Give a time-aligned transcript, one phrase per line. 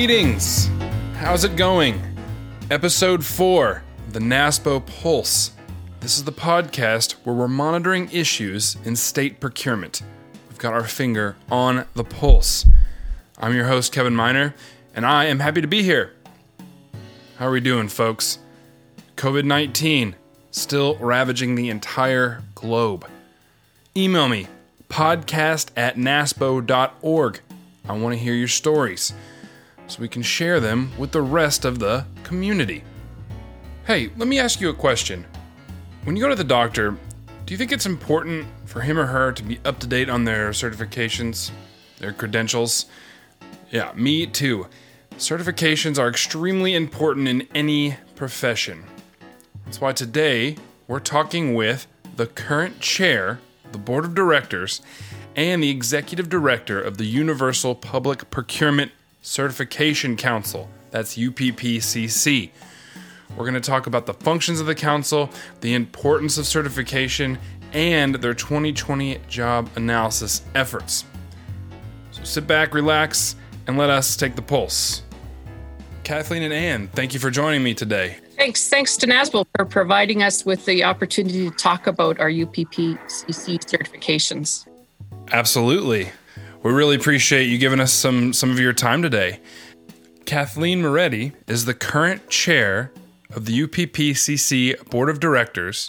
[0.00, 0.70] Greetings!
[1.16, 2.00] How's it going?
[2.70, 3.82] Episode 4
[4.12, 5.52] The NASPO Pulse.
[6.00, 10.00] This is the podcast where we're monitoring issues in state procurement.
[10.48, 12.64] We've got our finger on the pulse.
[13.38, 14.54] I'm your host, Kevin Miner,
[14.94, 16.14] and I am happy to be here.
[17.36, 18.38] How are we doing, folks?
[19.16, 20.16] COVID 19
[20.50, 23.06] still ravaging the entire globe.
[23.94, 24.46] Email me,
[24.88, 27.40] podcast at naspo.org.
[27.86, 29.12] I want to hear your stories
[29.90, 32.84] so we can share them with the rest of the community.
[33.86, 35.26] Hey, let me ask you a question.
[36.04, 36.92] When you go to the doctor,
[37.44, 40.24] do you think it's important for him or her to be up to date on
[40.24, 41.50] their certifications,
[41.98, 42.86] their credentials?
[43.72, 44.68] Yeah, me too.
[45.18, 48.84] Certifications are extremely important in any profession.
[49.64, 53.40] That's why today we're talking with the current chair,
[53.72, 54.82] the board of directors,
[55.34, 60.68] and the executive director of the Universal Public Procurement Certification Council.
[60.90, 62.50] That's UPPCC.
[63.36, 67.38] We're going to talk about the functions of the council, the importance of certification,
[67.72, 71.04] and their 2020 job analysis efforts.
[72.10, 75.02] So sit back, relax, and let us take the pulse.
[76.02, 78.16] Kathleen and Ann, thank you for joining me today.
[78.36, 83.58] Thanks, thanks to NASPO for providing us with the opportunity to talk about our UPPCC
[83.60, 84.66] certifications.
[85.30, 86.10] Absolutely.
[86.62, 89.40] We really appreciate you giving us some, some of your time today.
[90.26, 92.92] Kathleen Moretti is the current chair
[93.34, 95.88] of the UPPCC Board of Directors,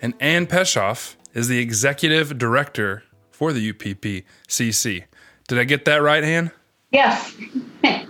[0.00, 5.04] and Ann Peshoff is the executive director for the UPPCC.
[5.48, 6.50] Did I get that right, Ann?
[6.90, 7.34] Yes.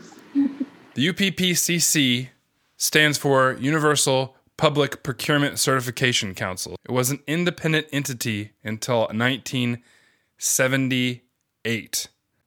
[0.95, 2.29] The UPPCC
[2.77, 6.77] stands for Universal Public Procurement Certification Council.
[6.85, 11.23] It was an independent entity until 1978.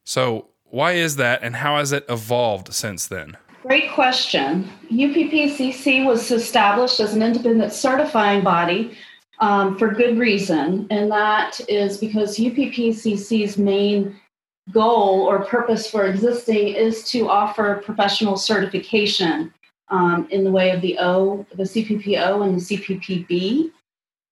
[0.04, 3.38] So, why is that and how has it evolved since then?
[3.64, 4.70] Great question.
[4.92, 8.96] UPPCC was established as an independent certifying body
[9.40, 14.16] um, for good reason, and that is because UPPCC's main
[14.72, 19.54] goal or purpose for existing is to offer professional certification
[19.90, 23.72] um, in the way of the O, the CPPO, and the CPPB.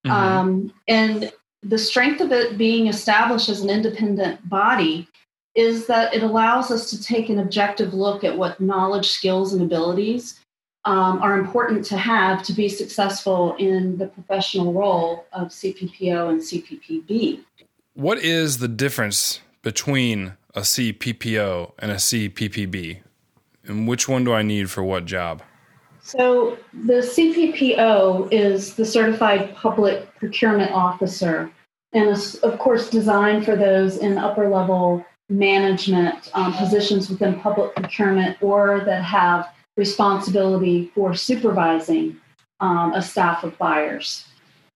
[0.06, 0.12] Mm-hmm.
[0.12, 1.32] Um, and
[1.64, 5.08] the strength of it being established as an independent body
[5.56, 9.62] is that it allows us to take an objective look at what knowledge, skills, and
[9.62, 10.40] abilities
[10.86, 16.42] um, are important to have to be successful in the professional role of CPPO and
[16.42, 17.44] CPPB.
[17.94, 23.02] What is the difference between a CPPO and a CPPB?
[23.66, 25.42] And which one do I need for what job?
[26.06, 31.50] So, the CPPO is the Certified Public Procurement Officer,
[31.94, 37.74] and is, of course, designed for those in upper level management um, positions within public
[37.76, 39.48] procurement or that have
[39.78, 42.20] responsibility for supervising
[42.60, 44.26] um, a staff of buyers.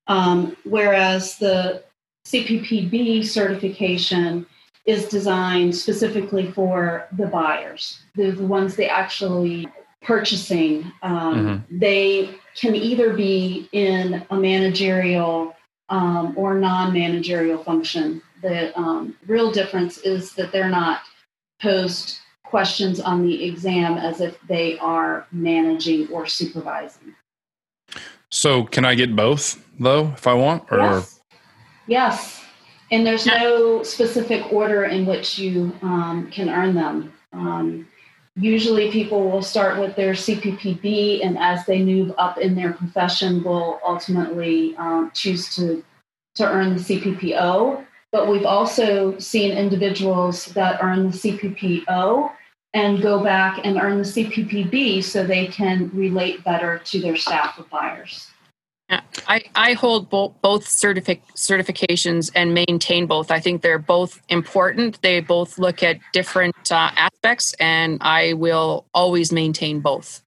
[0.07, 1.83] Um, whereas the
[2.25, 4.45] CPPB certification
[4.85, 9.67] is designed specifically for the buyers, the, the ones they actually
[10.02, 10.91] purchasing.
[11.02, 11.80] Um, mm-hmm.
[11.80, 15.56] They can either be in a managerial
[15.90, 18.22] um, or non-managerial function.
[18.41, 21.02] The um, real difference is that they're not
[21.62, 27.16] posed questions on the exam as if they are managing or supervising.
[28.30, 30.63] So, can I get both though, if I want?
[30.72, 31.22] Or yes.
[31.88, 32.44] yes.
[32.91, 37.13] And there's no specific order in which you um, can earn them.
[37.34, 37.88] Um,
[38.38, 43.44] usually, people will start with their CPPB, and as they move up in their profession,
[43.44, 45.84] will ultimately um, choose to
[46.36, 47.86] to earn the CPPO.
[48.12, 52.31] But we've also seen individuals that earn the CPPO
[52.74, 57.58] and go back and earn the CPPB so they can relate better to their staff
[57.58, 58.28] of buyers.
[58.90, 63.31] I, I hold both, both certific, certifications and maintain both.
[63.31, 65.01] I think they're both important.
[65.01, 70.24] They both look at different uh, aspects, and I will always maintain both.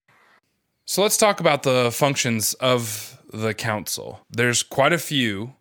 [0.85, 4.19] So let's talk about the functions of the council.
[4.29, 5.55] There's quite a few,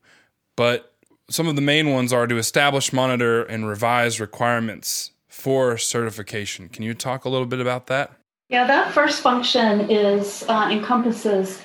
[0.56, 0.92] but
[1.30, 6.68] some of the main ones are to establish, monitor, and revise requirements for certification.
[6.68, 8.10] Can you talk a little bit about that?
[8.48, 11.62] Yeah, that first function is uh, encompasses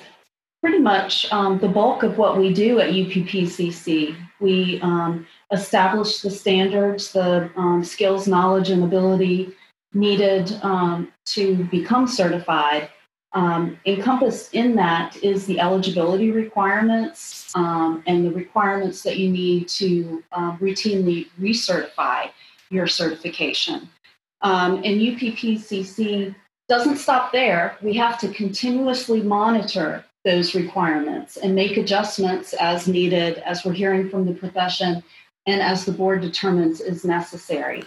[0.66, 4.16] pretty much um, the bulk of what we do at UPPCC.
[4.40, 9.52] We um, establish the standards, the um, skills, knowledge, and ability
[9.94, 12.88] needed um, to become certified.
[13.32, 19.68] Um, encompassed in that is the eligibility requirements um, and the requirements that you need
[19.68, 22.30] to routinely recertify
[22.70, 23.88] your certification.
[24.42, 26.34] And UPPCC
[26.68, 27.78] doesn't stop there.
[27.82, 34.10] We have to continuously monitor those requirements and make adjustments as needed, as we're hearing
[34.10, 35.02] from the profession,
[35.46, 37.84] and as the board determines is necessary.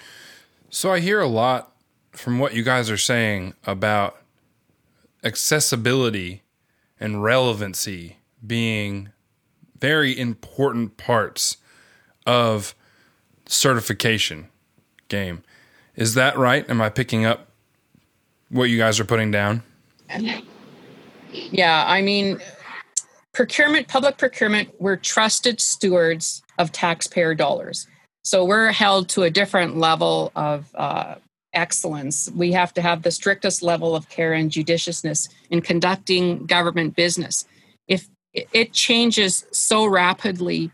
[0.69, 1.73] So I hear a lot
[2.11, 4.21] from what you guys are saying about
[5.21, 6.43] accessibility
[6.97, 9.09] and relevancy being
[9.77, 11.57] very important parts
[12.25, 12.73] of
[13.47, 14.47] certification
[15.09, 15.43] game.
[15.97, 16.67] Is that right?
[16.69, 17.49] Am I picking up
[18.47, 19.63] what you guys are putting down?
[21.31, 22.39] Yeah, I mean,
[23.33, 27.87] procurement, public procurement, we're trusted stewards of taxpayer dollars.
[28.23, 31.15] So we're held to a different level of uh,
[31.53, 32.29] excellence.
[32.35, 37.45] We have to have the strictest level of care and judiciousness in conducting government business.
[37.87, 40.71] If it changes so rapidly,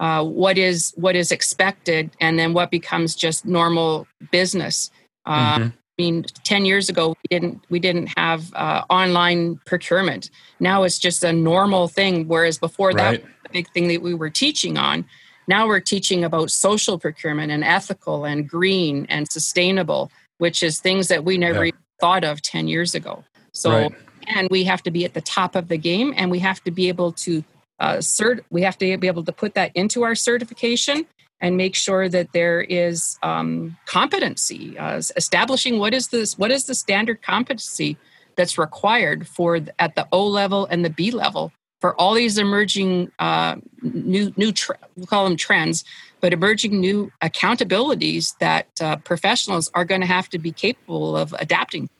[0.00, 4.90] uh, what is what is expected, and then what becomes just normal business.
[5.26, 5.68] Uh, mm-hmm.
[5.96, 10.30] I mean, ten years ago we didn't we didn't have uh, online procurement.
[10.58, 12.26] Now it's just a normal thing.
[12.26, 13.22] Whereas before right.
[13.22, 15.04] that, the big thing that we were teaching on.
[15.46, 21.08] Now we're teaching about social procurement and ethical and green and sustainable, which is things
[21.08, 21.72] that we never yeah.
[22.00, 23.24] thought of 10 years ago.
[23.52, 23.92] So, right.
[24.34, 26.70] and we have to be at the top of the game and we have to
[26.70, 27.44] be able to
[27.78, 31.06] uh, cert, we have to be able to put that into our certification
[31.40, 36.64] and make sure that there is um, competency, uh, establishing what is this, what is
[36.64, 37.96] the standard competency
[38.36, 43.12] that's required for at the O level and the B level for all these emerging
[43.18, 44.54] uh, new new
[44.96, 45.84] we'll call them trends,
[46.20, 51.34] but emerging new accountabilities that uh, professionals are going to have to be capable of
[51.38, 51.90] adapting.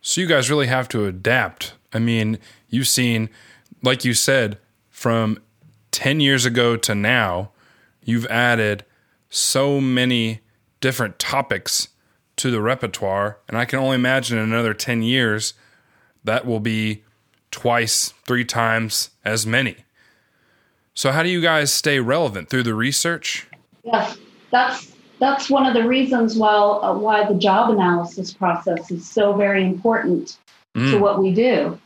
[0.00, 1.74] So you guys really have to adapt.
[1.92, 3.30] I mean, you've seen,
[3.82, 4.58] like you said,
[4.90, 5.38] from
[5.92, 7.52] ten years ago to now,
[8.04, 8.84] you've added
[9.30, 10.40] so many
[10.80, 11.88] different topics
[12.36, 15.54] to the repertoire, and I can only imagine in another ten years
[16.24, 17.02] that will be
[17.50, 19.76] twice, three times as many.
[20.94, 23.46] So, how do you guys stay relevant through the research?
[23.84, 24.18] Yes,
[24.50, 29.34] that's that's one of the reasons why uh, why the job analysis process is so
[29.34, 30.36] very important
[30.74, 30.90] mm.
[30.90, 31.78] to what we do.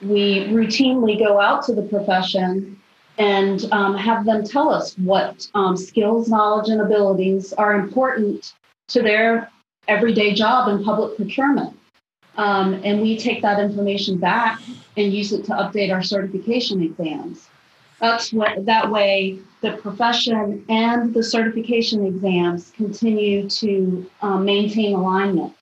[0.00, 2.77] We routinely go out to the profession
[3.18, 8.54] and um, have them tell us what um, skills, knowledge, and abilities are important
[8.88, 9.50] to their
[9.88, 11.76] everyday job in public procurement.
[12.36, 14.60] Um, and we take that information back
[14.96, 17.48] and use it to update our certification exams.
[18.00, 25.52] That's what that way the profession and the certification exams continue to um, maintain alignment.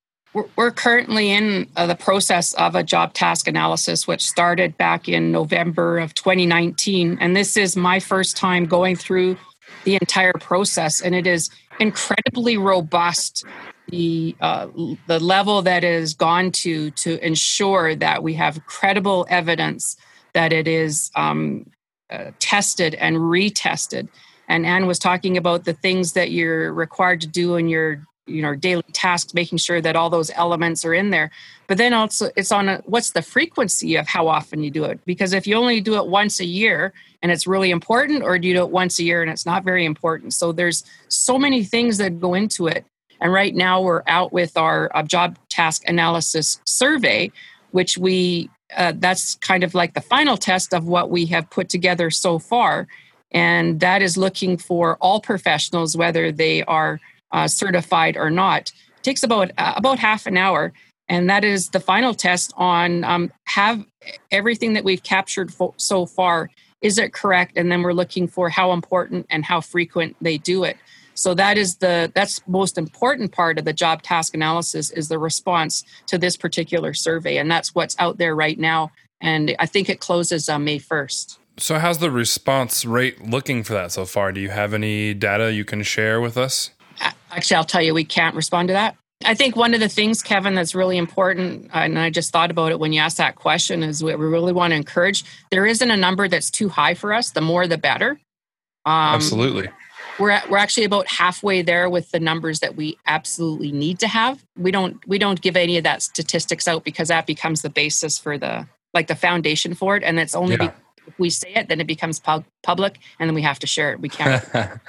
[0.56, 5.32] We're currently in uh, the process of a job task analysis, which started back in
[5.32, 7.16] November of 2019.
[7.20, 9.38] And this is my first time going through
[9.84, 11.48] the entire process, and it is
[11.80, 13.44] incredibly robust
[13.88, 14.66] the uh,
[15.06, 19.96] the level that is gone to to ensure that we have credible evidence
[20.34, 21.70] that it is um,
[22.10, 24.08] uh, tested and retested.
[24.48, 28.42] And Ann was talking about the things that you're required to do in your you
[28.42, 31.30] know daily tasks, making sure that all those elements are in there.
[31.66, 35.00] But then also it's on a, what's the frequency of how often you do it?
[35.04, 36.92] Because if you only do it once a year
[37.22, 39.64] and it's really important, or do you do it once a year and it's not
[39.64, 40.34] very important?
[40.34, 42.84] So there's so many things that go into it
[43.20, 47.30] and right now we're out with our uh, job task analysis survey,
[47.70, 51.68] which we uh, that's kind of like the final test of what we have put
[51.68, 52.88] together so far.
[53.30, 57.00] And that is looking for all professionals, whether they are
[57.32, 58.72] uh, certified or not.
[59.02, 60.72] Takes about uh, about half an hour,
[61.08, 63.84] and that is the final test on um, have
[64.30, 66.50] everything that we've captured fo- so far
[66.82, 70.64] is it correct, and then we're looking for how important and how frequent they do
[70.64, 70.76] it.
[71.14, 75.18] So that is the that's most important part of the job task analysis is the
[75.18, 78.92] response to this particular survey, and that's what's out there right now.
[79.20, 81.38] And I think it closes on May first.
[81.58, 84.30] So how's the response rate looking for that so far?
[84.30, 86.70] Do you have any data you can share with us?
[87.30, 88.96] Actually, I'll tell you, we can't respond to that.
[89.24, 92.70] I think one of the things, Kevin, that's really important, and I just thought about
[92.70, 95.24] it when you asked that question, is we really want to encourage.
[95.50, 97.30] There isn't a number that's too high for us.
[97.30, 98.20] The more, the better.
[98.84, 99.68] Um, Absolutely
[100.18, 104.08] we're at, we're actually about halfway there with the numbers that we absolutely need to
[104.08, 104.42] have.
[104.56, 108.18] We don't we don't give any of that statistics out because that becomes the basis
[108.18, 110.72] for the like the foundation for it, and it's only yeah.
[111.06, 113.92] if we say it, then it becomes pub- public, and then we have to share
[113.92, 114.00] it.
[114.00, 114.44] We can't.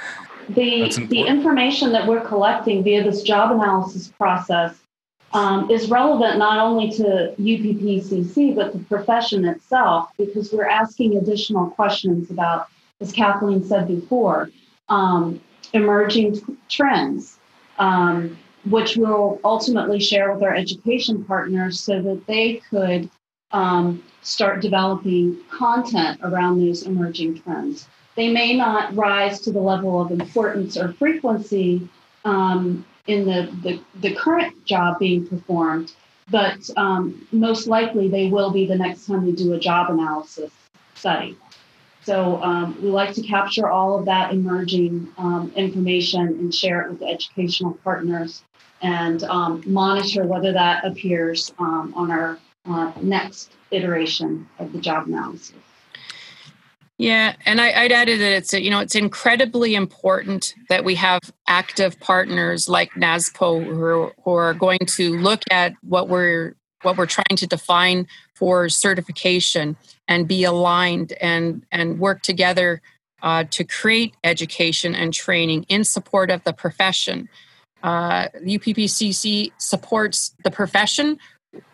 [0.49, 4.75] the the information that we're collecting via this job analysis process
[5.33, 11.69] um, is relevant not only to UPPCC but the profession itself because we're asking additional
[11.71, 12.67] questions about,
[13.01, 14.49] as Kathleen said before,
[14.89, 15.41] um,
[15.73, 17.39] emerging t- trends,
[17.77, 23.09] um, which we'll ultimately share with our education partners so that they could
[23.51, 27.87] um, start developing content around those emerging trends.
[28.17, 31.87] They may not rise to the level of importance or frequency
[32.25, 35.93] um, in the, the, the, current job being performed,
[36.31, 40.51] but um, most likely they will be the next time we do a job analysis
[40.95, 41.37] study.
[42.01, 46.89] So um, we like to capture all of that emerging um, information and share it
[46.89, 48.41] with educational partners
[48.81, 55.07] and um, monitor whether that appears um, on our uh, next iteration of the job
[55.07, 55.53] analysis.
[56.97, 61.21] Yeah, and I, would added that it's you know it's incredibly important that we have
[61.47, 66.97] active partners like NASPO who are, who are going to look at what we're what
[66.97, 69.77] we're trying to define for certification
[70.07, 72.81] and be aligned and and work together
[73.21, 77.29] uh, to create education and training in support of the profession.
[77.83, 81.19] Uh, UPPCC supports the profession,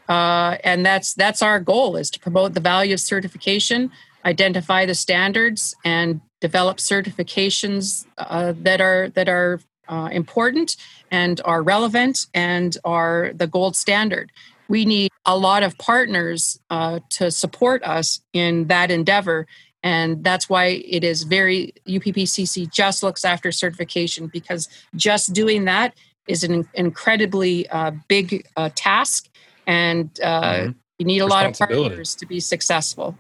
[0.10, 3.90] uh, and that's that's our goal is to promote the value of certification
[4.26, 10.76] identify the standards and develop certifications uh, that are that are uh, important
[11.12, 14.32] and are relevant and are the gold standard.
[14.68, 19.46] We need a lot of partners uh, to support us in that endeavor.
[19.84, 25.94] And that's why it is very, UPPCC just looks after certification because just doing that
[26.28, 29.30] is an incredibly uh, big uh, task.
[29.68, 30.72] And uh, mm-hmm.
[30.98, 33.18] you need a lot of partners to be successful.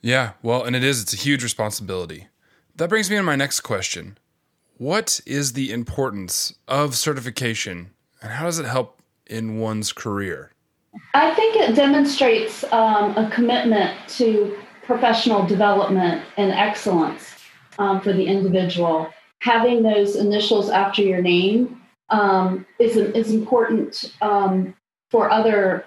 [0.00, 2.28] Yeah, well, and it is, it's a huge responsibility.
[2.76, 4.18] That brings me to my next question.
[4.76, 7.90] What is the importance of certification
[8.22, 10.52] and how does it help in one's career?
[11.14, 17.34] I think it demonstrates um, a commitment to professional development and excellence
[17.78, 19.12] um, for the individual.
[19.40, 24.74] Having those initials after your name um, is, is important um,
[25.10, 25.84] for other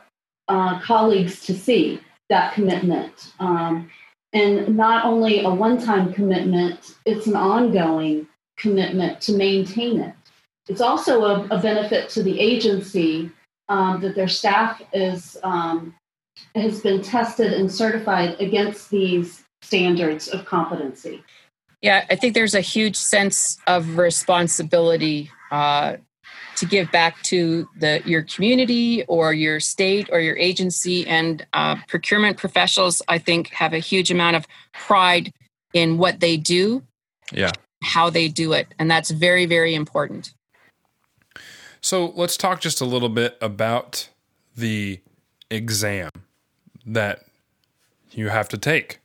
[0.47, 3.33] uh, colleagues to see that commitment.
[3.39, 3.89] Um,
[4.33, 10.15] and not only a one time commitment, it's an ongoing commitment to maintain it.
[10.67, 13.31] It's also a, a benefit to the agency
[13.67, 15.95] um, that their staff is um,
[16.55, 21.23] has been tested and certified against these standards of competency.
[21.81, 25.97] Yeah, I think there's a huge sense of responsibility uh,
[26.57, 31.07] to give back to the your community or your state or your agency.
[31.07, 35.33] And uh, procurement professionals i think have a huge amount of pride
[35.73, 36.83] in what they do
[37.31, 37.51] yeah.
[37.83, 38.67] how they do it.
[38.79, 40.33] And that's very very important.
[41.81, 44.09] So let's talk just a little bit about
[44.55, 44.99] the
[45.49, 46.11] exam
[46.85, 47.25] that
[48.11, 48.99] you have to take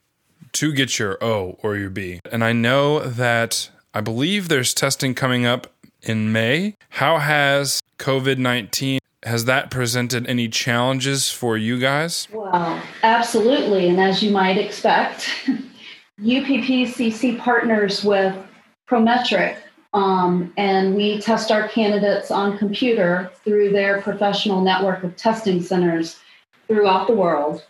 [0.53, 2.21] to get your O or your B.
[2.31, 5.73] And I know that I believe there's testing coming up
[6.07, 6.75] in May.
[6.91, 12.29] How has COVID 19 has that presented any challenges for you guys?
[12.33, 13.89] Well, absolutely.
[13.89, 15.29] And as you might expect,
[16.21, 18.37] UPPCC partners with
[18.89, 19.57] Prometric,
[19.93, 26.21] um, and we test our candidates on computer through their professional network of testing centers
[26.69, 27.65] throughout the world.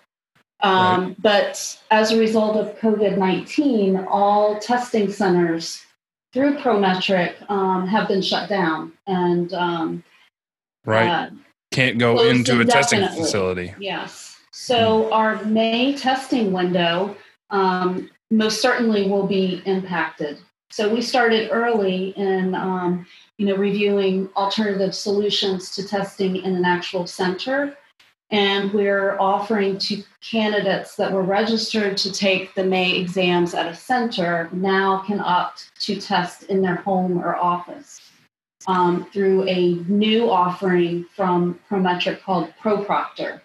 [0.61, 1.23] Um, right.
[1.23, 5.86] But as a result of COVID 19, all testing centers
[6.37, 10.05] through Prometric um, have been shut down and um,
[10.85, 11.31] right uh,
[11.71, 13.73] can't go into a testing facility.
[13.81, 14.37] Yes.
[14.51, 15.13] So mm.
[15.13, 17.17] our May testing window
[17.49, 20.37] um, most certainly will be impacted.
[20.71, 23.07] So we started early in um,
[23.39, 27.79] you know reviewing alternative solutions to testing in an actual center
[28.31, 33.75] and we're offering to candidates that were registered to take the May exams at a
[33.75, 38.01] center now can opt to test in their home or office
[38.67, 43.41] um, through a new offering from Prometric called ProProctor.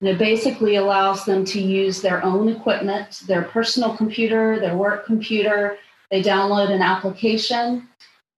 [0.00, 5.04] And it basically allows them to use their own equipment, their personal computer, their work
[5.04, 5.76] computer.
[6.10, 7.88] They download an application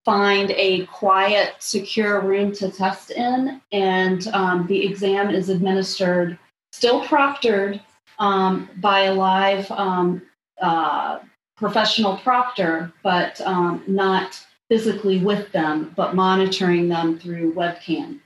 [0.05, 6.37] find a quiet, secure room to test in, and um, the exam is administered,
[6.71, 7.79] still proctored
[8.19, 10.21] um, by a live um,
[10.61, 11.19] uh,
[11.55, 18.19] professional proctor, but um, not physically with them, but monitoring them through webcam.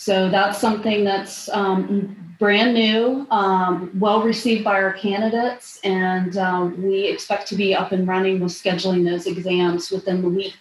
[0.00, 6.82] So that's something that's um, brand new, um, well received by our candidates, and um,
[6.82, 10.56] we expect to be up and running with scheduling those exams within the week.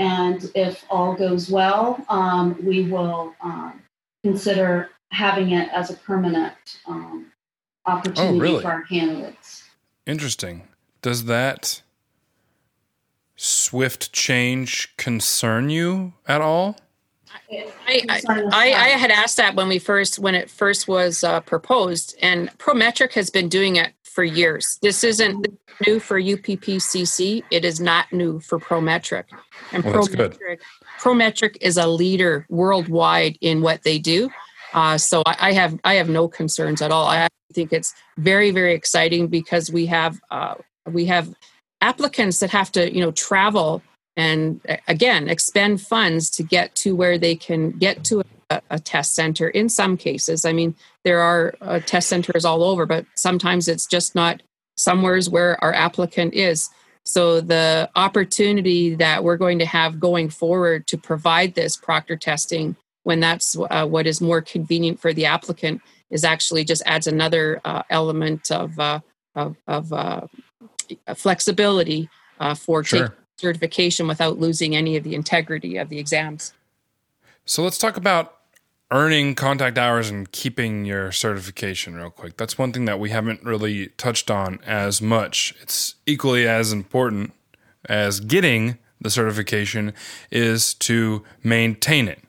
[0.00, 3.82] And if all goes well, um, we will um,
[4.24, 6.54] consider having it as a permanent
[6.86, 7.26] um,
[7.84, 8.62] opportunity oh, really?
[8.62, 9.64] for our candidates.
[10.06, 10.62] Interesting.
[11.02, 11.82] Does that
[13.36, 16.78] swift change concern you at all?
[17.52, 21.40] I, I, I, I, had asked that when we first when it first was uh,
[21.40, 24.78] proposed, and Prometric has been doing it for years.
[24.82, 25.46] This isn't
[25.86, 27.44] new for UPPCC.
[27.50, 29.24] It is not new for Prometric.
[29.72, 30.58] And well, Prometric,
[30.98, 34.30] Prometric is a leader worldwide in what they do.
[34.74, 37.06] Uh, so I, I, have I have no concerns at all.
[37.06, 40.54] I think it's very very exciting because we have uh,
[40.86, 41.32] we have
[41.80, 43.82] applicants that have to you know travel
[44.16, 49.14] and again expend funds to get to where they can get to a, a test
[49.14, 53.68] center in some cases i mean there are uh, test centers all over but sometimes
[53.68, 54.42] it's just not
[54.76, 56.70] somewheres where our applicant is
[57.04, 62.76] so the opportunity that we're going to have going forward to provide this proctor testing
[63.04, 65.80] when that's uh, what is more convenient for the applicant
[66.10, 69.00] is actually just adds another uh, element of uh,
[69.34, 70.26] of, of uh,
[71.14, 72.08] flexibility
[72.40, 73.16] uh, for sure.
[73.38, 76.52] certification without losing any of the integrity of the exams.
[77.44, 78.39] So let's talk about
[78.90, 82.36] earning contact hours and keeping your certification real quick.
[82.36, 85.54] That's one thing that we haven't really touched on as much.
[85.62, 87.32] It's equally as important
[87.88, 89.92] as getting the certification
[90.30, 92.22] is to maintain it.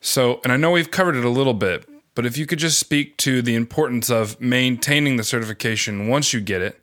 [0.00, 2.78] So, and I know we've covered it a little bit, but if you could just
[2.78, 6.82] speak to the importance of maintaining the certification once you get it,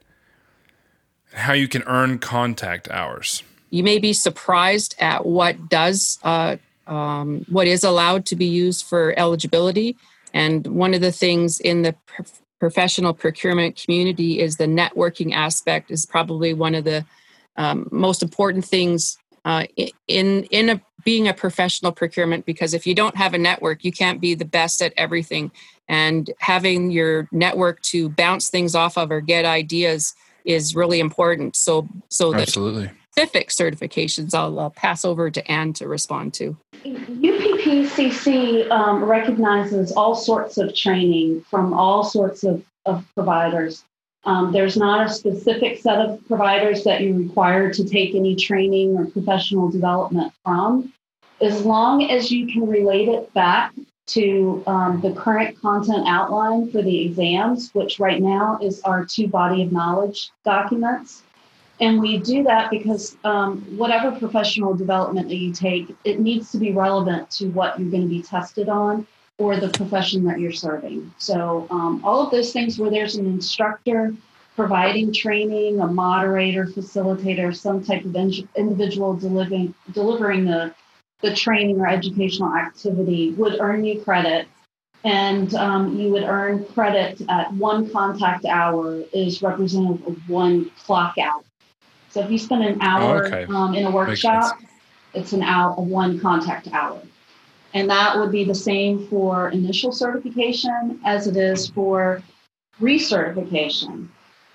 [1.32, 3.42] how you can earn contact hours.
[3.70, 6.56] You may be surprised at what does uh,
[6.88, 9.96] um, what is allowed to be used for eligibility.
[10.34, 12.24] And one of the things in the pro-
[12.58, 17.04] professional procurement community is the networking aspect is probably one of the
[17.56, 19.64] um, most important things uh,
[20.06, 23.92] in in a, being a professional procurement because if you don't have a network, you
[23.92, 25.50] can't be the best at everything.
[25.88, 30.14] And having your network to bounce things off of or get ideas
[30.44, 31.56] is really important.
[31.56, 36.56] So, so absolutely specific certifications, I'll, I'll pass over to Ann to respond to.
[36.84, 43.84] UPPCC um, recognizes all sorts of training from all sorts of, of providers.
[44.24, 48.96] Um, there's not a specific set of providers that you're required to take any training
[48.96, 50.92] or professional development from.
[51.40, 53.72] As long as you can relate it back
[54.08, 59.28] to um, the current content outline for the exams, which right now is our two
[59.28, 61.22] body of knowledge documents.
[61.80, 66.58] And we do that because um, whatever professional development that you take, it needs to
[66.58, 69.06] be relevant to what you're going to be tested on
[69.38, 71.12] or the profession that you're serving.
[71.18, 74.12] So, um, all of those things where there's an instructor
[74.56, 80.74] providing training, a moderator, facilitator, some type of individual delivering, delivering the
[81.20, 84.46] the training or educational activity would earn you credit.
[85.04, 91.16] And um, you would earn credit at one contact hour is representative of one clock
[91.18, 91.42] hour.
[92.10, 93.46] So if you spend an hour oh, okay.
[93.52, 94.58] um, in a workshop,
[95.14, 97.00] it's an hour, a one contact hour.
[97.74, 102.22] And that would be the same for initial certification as it is for
[102.80, 104.08] recertification.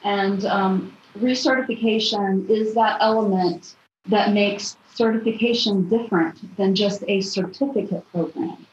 [0.04, 3.76] And um, recertification is that element
[4.08, 8.66] that makes certification different than just a certificate program.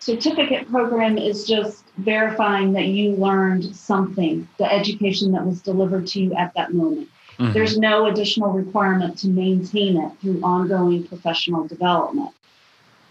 [0.00, 6.20] Certificate program is just verifying that you learned something, the education that was delivered to
[6.20, 7.08] you at that moment.
[7.38, 7.52] Mm-hmm.
[7.52, 12.30] There's no additional requirement to maintain it through ongoing professional development.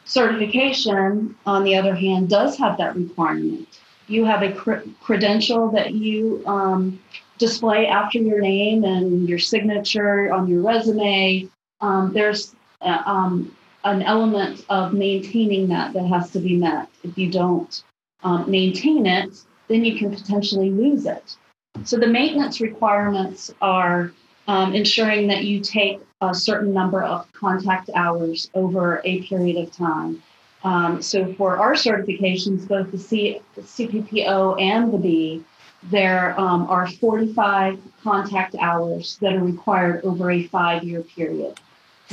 [0.06, 3.68] Certification, on the other hand, does have that requirement.
[4.08, 7.00] You have a cr- credential that you um,
[7.38, 11.50] display after your name and your signature on your resume
[11.82, 16.88] um, there's uh, um, an element of maintaining that that has to be met.
[17.04, 17.84] If you don't
[18.24, 21.36] um, maintain it, then you can potentially lose it.
[21.84, 24.12] So the maintenance requirements are
[24.48, 29.72] um, ensuring that you take a certain number of contact hours over a period of
[29.76, 30.22] time.
[30.64, 35.44] Um, so for our certifications, both the, C, the CPPO and the B,
[35.84, 41.60] there um, are 45 contact hours that are required over a five year period.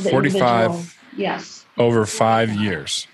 [0.03, 3.07] 45 yes over five years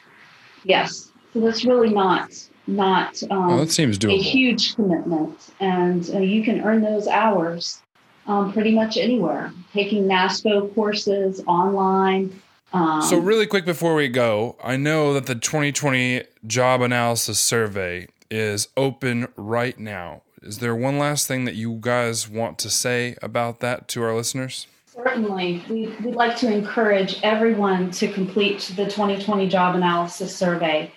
[0.65, 2.31] yes so that's really not
[2.67, 4.19] not um, well, that seems doable.
[4.19, 7.83] a huge commitment and uh, you can earn those hours
[8.27, 12.41] um, pretty much anywhere taking naspo courses online
[12.73, 18.07] um, so really quick before we go i know that the 2020 job analysis survey
[18.31, 23.17] is open right now is there one last thing that you guys want to say
[23.21, 25.65] about that to our listeners Certainly.
[25.69, 30.93] We, would like to encourage everyone to complete the 2020 job analysis survey.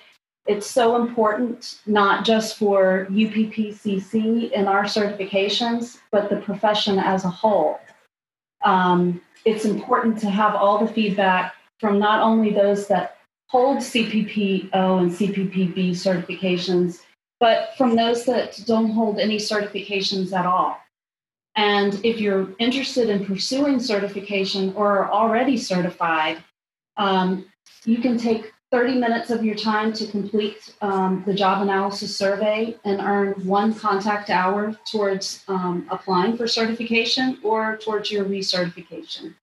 [0.47, 7.29] It's so important, not just for UPPCC and our certifications, but the profession as a
[7.29, 7.79] whole.
[8.63, 13.17] Um, it's important to have all the feedback from not only those that
[13.49, 17.01] hold CPPO and CPPB certifications,
[17.39, 20.77] but from those that don't hold any certifications at all.
[21.55, 26.43] And if you're interested in pursuing certification or are already certified,
[26.97, 27.45] um,
[27.83, 32.75] you can take 30 minutes of your time to complete um, the job analysis survey
[32.83, 39.35] and earn one contact hour towards um, applying for certification or towards your recertification.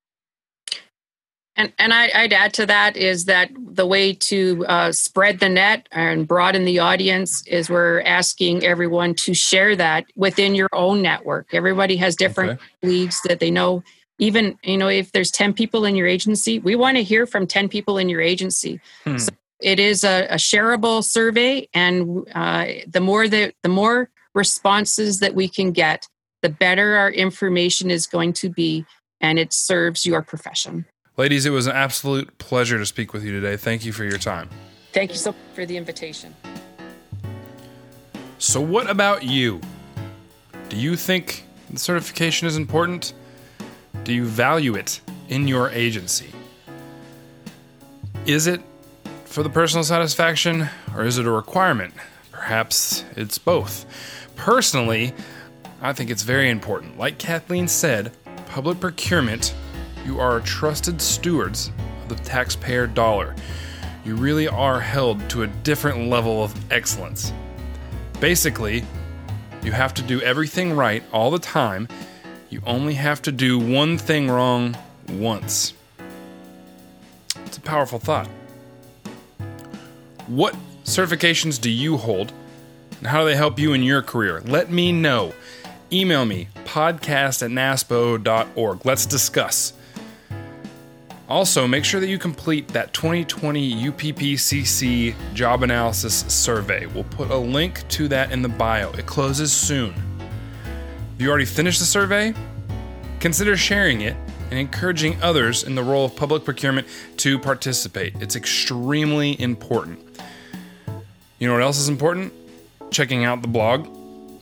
[1.56, 5.48] And, and I, would add to that is that the way to uh, spread the
[5.48, 11.00] net and broaden the audience is we're asking everyone to share that within your own
[11.00, 11.54] network.
[11.54, 12.62] Everybody has different okay.
[12.82, 13.84] leagues that they know
[14.18, 17.46] even you know if there's 10 people in your agency we want to hear from
[17.46, 18.80] 10 people in your agency.
[19.04, 19.18] Hmm.
[19.18, 25.20] so it is a, a shareable survey and uh, the more that the more responses
[25.20, 26.08] that we can get
[26.42, 28.84] the better our information is going to be
[29.20, 30.84] and it serves your profession.
[31.16, 33.56] Ladies it was an absolute pleasure to speak with you today.
[33.56, 34.48] Thank you for your time.
[34.92, 36.34] Thank you so much for the invitation.
[38.38, 39.60] So what about you?
[40.68, 43.14] Do you think certification is important
[44.02, 46.32] do you value it in your agency?
[48.26, 48.60] Is it
[49.24, 51.94] for the personal satisfaction or is it a requirement?
[52.30, 53.86] Perhaps it's both.
[54.36, 55.14] Personally,
[55.80, 56.98] I think it's very important.
[56.98, 58.12] Like Kathleen said,
[58.46, 59.54] public procurement,
[60.04, 61.70] you are trusted stewards
[62.02, 63.34] of the taxpayer dollar.
[64.04, 67.32] You really are held to a different level of excellence.
[68.20, 68.84] Basically,
[69.62, 71.88] you have to do everything right all the time
[72.54, 74.76] you only have to do one thing wrong
[75.08, 75.74] once.
[77.46, 78.28] It's a powerful thought.
[80.28, 82.32] What certifications do you hold?
[82.98, 84.40] And how do they help you in your career?
[84.42, 85.34] Let me know.
[85.92, 88.86] Email me, podcast at naspo.org.
[88.86, 89.72] Let's discuss.
[91.28, 96.86] Also, make sure that you complete that 2020 UPPCC job analysis survey.
[96.86, 98.92] We'll put a link to that in the bio.
[98.92, 100.13] It closes soon.
[101.18, 102.34] You already finished the survey,
[103.20, 104.16] consider sharing it
[104.50, 106.86] and encouraging others in the role of public procurement
[107.18, 108.14] to participate.
[108.20, 110.00] It's extremely important.
[111.38, 112.32] You know what else is important?
[112.90, 113.86] Checking out the blog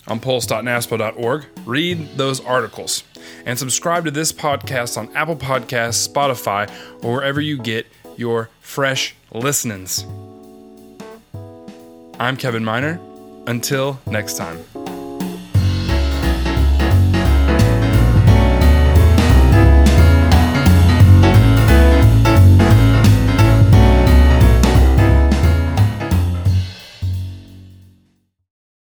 [0.08, 1.46] on pulse.naspo.org.
[1.64, 3.04] Read those articles
[3.46, 6.70] and subscribe to this podcast on Apple Podcasts, Spotify,
[7.02, 10.04] or wherever you get your fresh listenings.
[12.18, 13.00] I'm Kevin Miner.
[13.46, 14.81] Until next time.